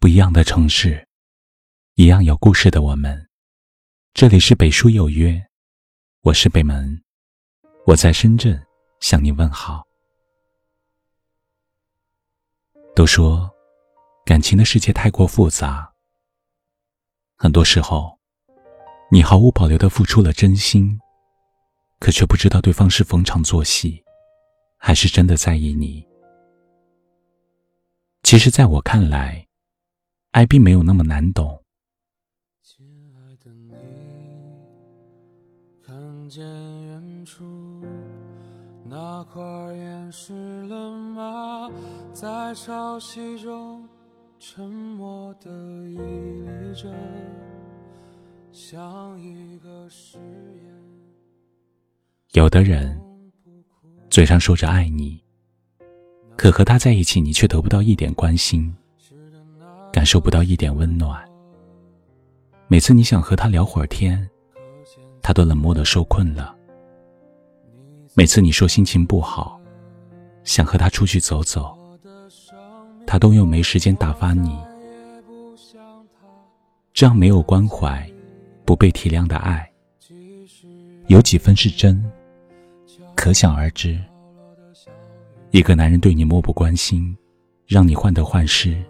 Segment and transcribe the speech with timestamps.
[0.00, 1.06] 不一样的城市，
[1.96, 3.28] 一样有故事的我们。
[4.14, 5.38] 这里是北书有约，
[6.22, 7.02] 我是北门，
[7.84, 8.58] 我在深圳
[9.00, 9.84] 向你问好。
[12.96, 13.50] 都说
[14.24, 15.92] 感情的世界太过复杂，
[17.36, 18.18] 很多时候，
[19.12, 20.98] 你毫无保留的付出了真心，
[21.98, 24.02] 可却不知道对方是逢场作戏，
[24.78, 26.02] 还是真的在意你。
[28.22, 29.46] 其实，在我看来，
[30.32, 31.60] 爱并没有那么难懂。
[32.62, 33.72] 亲爱的你，
[35.82, 36.44] 看见
[36.86, 37.44] 远处
[38.84, 39.42] 那块
[39.74, 40.32] 岩石
[40.68, 41.68] 了吗？
[42.12, 43.88] 在潮汐中
[44.38, 45.50] 沉默的
[45.88, 46.94] 屹立着，
[48.52, 50.72] 像一个誓言。
[52.34, 53.00] 有的人
[54.08, 55.20] 嘴上说着爱你，
[56.36, 58.72] 可和他在一起，你却得不到一点关心，
[59.92, 61.22] 感受不到一点温暖。
[62.68, 64.28] 每次你想和他聊会儿天，
[65.20, 66.54] 他都冷漠的受困了。
[68.14, 69.60] 每次你说心情不好，
[70.44, 71.76] 想和他出去走走，
[73.06, 74.58] 他都又没时间打发你。
[76.92, 78.08] 这样没有关怀、
[78.64, 79.68] 不被体谅的爱，
[81.06, 82.04] 有几分是真？
[83.16, 83.98] 可想而知。
[85.50, 87.16] 一个男人对你漠不关心，
[87.66, 88.80] 让你患得患失，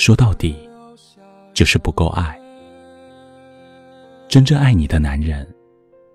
[0.00, 0.56] 说到底，
[1.52, 2.40] 就是不够爱。
[4.30, 5.46] 真正爱你的男人，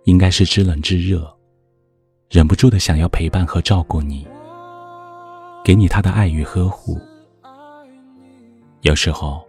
[0.06, 1.32] 应该是知冷知热，
[2.32, 4.28] 忍不住的想要陪伴和照顾你，
[5.64, 7.00] 给你他的爱与呵护。
[8.82, 9.48] 有时候，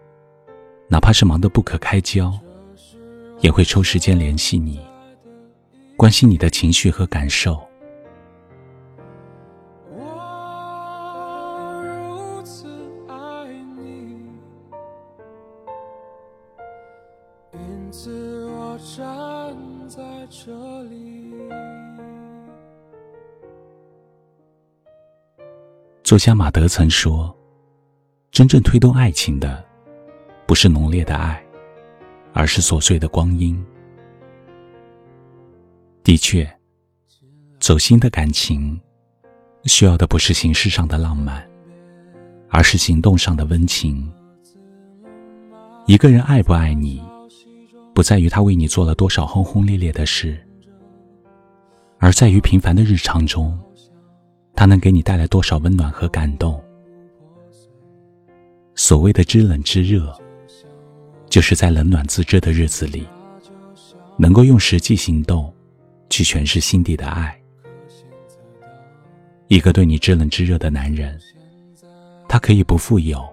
[0.90, 2.30] 哪怕是忙得不可开交，
[3.40, 4.78] 也会抽时间联系你，
[5.96, 7.58] 关心你的情绪和感受。
[17.58, 19.56] 因此我站
[19.88, 21.34] 在这里。
[26.02, 27.36] 作家马德曾说
[28.30, 29.64] ：“真正推动爱情的，
[30.46, 31.44] 不是浓烈的爱，
[32.32, 33.64] 而是琐碎的光阴。”
[36.04, 36.48] 的确，
[37.58, 38.80] 走心的感情，
[39.64, 41.44] 需要的不是形式上的浪漫，
[42.48, 44.08] 而是行动上的温情。
[45.86, 47.02] 一个人爱不爱你，
[47.96, 50.38] 不在于他为你做了多少轰轰烈烈的事，
[51.96, 53.58] 而在于平凡的日常中。
[54.54, 56.62] 他能给你带来多少温暖和感动？
[58.74, 60.14] 所谓的知冷知热，
[61.30, 63.06] 就是在冷暖自知的日子里，
[64.18, 65.50] 能够用实际行动
[66.10, 67.34] 去诠释心底的爱。
[69.48, 71.18] 一个对你知冷知热的男人，
[72.28, 73.24] 他可以不富有，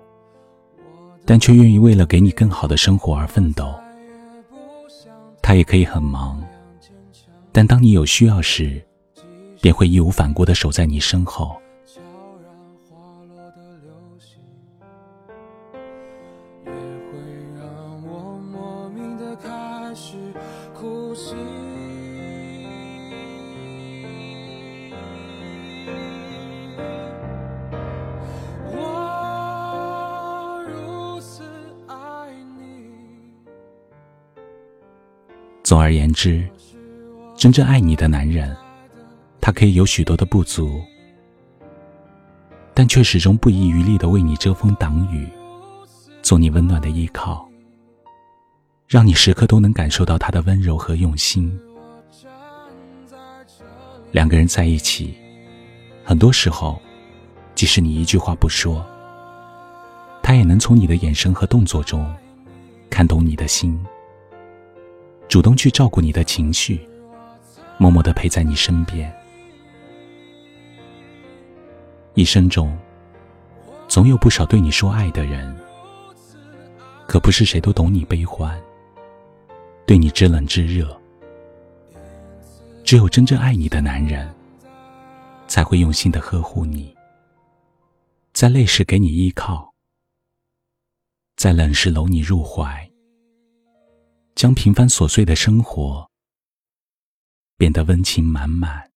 [1.25, 3.73] 但却愿意为了给你更好的生活而奋斗。
[5.43, 6.41] 他也可以很忙，
[7.51, 8.81] 但当你有需要时，
[9.61, 11.55] 便会义无反顾的守在你身后。
[35.63, 36.45] 总而言之，
[37.37, 38.53] 真正爱你的男人，
[39.39, 40.81] 他可以有许多的不足，
[42.73, 45.25] 但却始终不遗余力的为你遮风挡雨，
[46.21, 47.47] 做你温暖的依靠，
[48.89, 51.57] 让你时刻都能感受到他的温柔和用心。
[54.11, 55.15] 两个人在一起，
[56.03, 56.77] 很多时候，
[57.55, 58.85] 即使你一句话不说，
[60.21, 62.13] 他也能从你的眼神和动作中，
[62.89, 63.79] 看懂你的心，
[65.33, 66.79] 主动去照顾你的情绪，
[67.79, 69.11] 默默的陪在你身边。
[72.13, 72.77] 一生中，
[73.87, 75.51] 总有不少对你说爱的人，
[77.07, 78.61] 可不是谁都懂你悲欢，
[79.87, 80.95] 对你知冷知热。
[82.83, 84.31] 只有真正爱你的男人，
[85.47, 86.95] 才会用心的呵护你，
[88.33, 89.73] 在累时给你依靠，
[91.35, 92.87] 在冷时搂你入怀，
[94.35, 96.09] 将平凡琐碎的生活
[97.57, 98.92] 变得温情满满。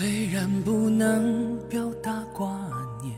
[0.00, 2.48] 虽然不能表达挂
[3.02, 3.14] 念，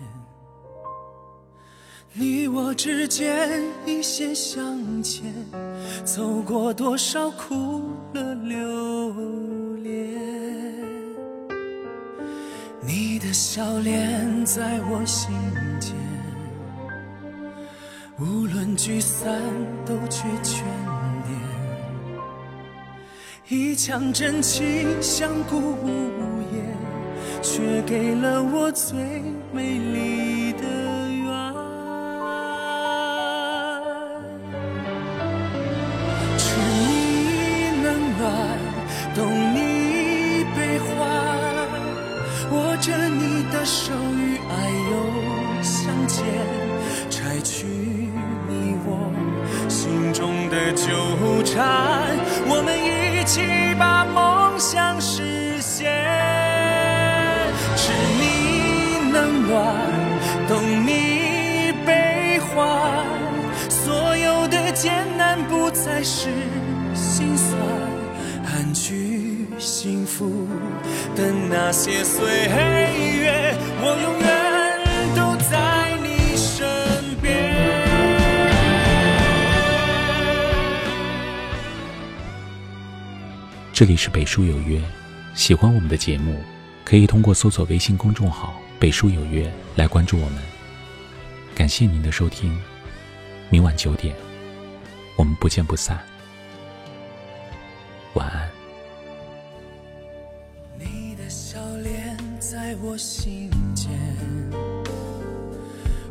[2.13, 5.33] 你我之间一线相牵，
[6.05, 7.83] 走过多少苦
[8.13, 10.21] 乐流连，
[12.81, 15.31] 你的笑脸在我心
[15.79, 15.95] 间。
[18.19, 19.41] 无论聚散
[19.87, 20.65] 都缺眷
[21.29, 21.39] 恋，
[23.49, 25.87] 一腔真情相顾无
[26.53, 26.72] 言，
[27.43, 28.95] 却给了我最
[29.53, 31.27] 美丽的缘。
[36.39, 36.47] 知
[36.79, 37.87] 你冷
[38.17, 38.23] 暖，
[39.17, 39.59] 懂你
[40.55, 40.91] 悲欢，
[42.53, 44.51] 握着你的手与爱
[44.93, 44.93] 又
[45.63, 46.25] 相见，
[47.11, 49.13] 拆去你我。
[49.69, 52.17] 心中的纠缠，
[52.47, 53.41] 我们一起
[53.79, 56.12] 把梦想实现。
[65.73, 66.29] 再是
[66.95, 67.59] 心酸，
[68.45, 70.47] 安居幸福
[71.17, 75.73] 的那些岁月，我永远都在。
[83.75, 84.81] 这里是北书有约，
[85.35, 86.41] 喜欢我们的节目，
[86.85, 90.39] 可以通过搜索微信公众号“北书有约”来关注我们。
[91.53, 92.57] 感谢您的收听，
[93.51, 94.15] 明晚九点，
[95.17, 95.99] 我们不见不散。
[98.15, 98.49] 晚安。
[100.79, 103.91] 你的笑脸在我心间，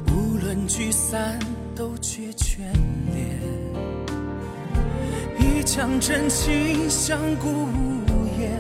[0.07, 1.39] 无论聚散
[1.75, 2.59] 都缺眷
[3.13, 3.39] 恋。
[5.39, 8.59] 一腔真情相顾无言，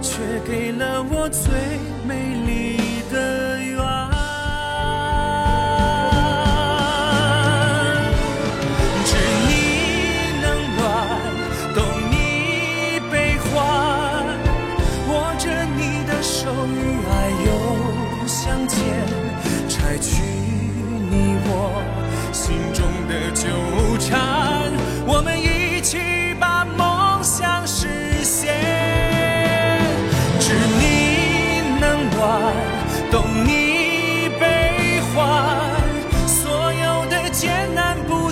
[0.00, 1.52] 却给了我最
[2.06, 2.14] 美
[2.46, 2.78] 丽
[3.10, 3.51] 的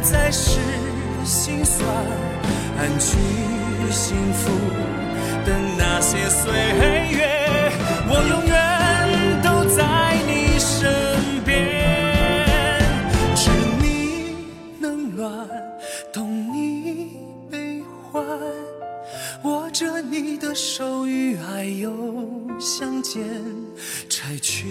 [0.02, 0.58] 再是
[1.25, 1.87] 心酸，
[2.79, 3.17] 安居
[3.91, 4.50] 幸福
[5.44, 6.50] 的那些岁
[7.12, 7.70] 月，
[8.08, 11.49] 我永远都在你身边。
[13.37, 13.50] 知
[13.81, 14.37] 你
[14.81, 15.49] 冷暖，
[16.12, 17.19] 懂你
[17.50, 18.25] 悲欢。
[19.44, 21.93] 握着你的手与爱又
[22.58, 23.23] 相见，
[24.08, 24.67] 拆去